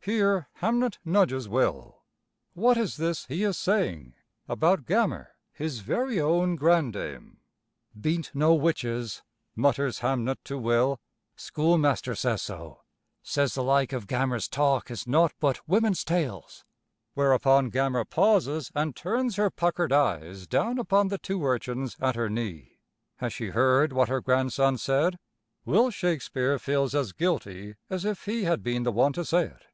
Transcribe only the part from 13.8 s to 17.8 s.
of Gammer's talk is naught but women's tales." Whereupon